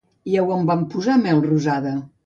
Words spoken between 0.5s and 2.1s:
on van posar Melrosada?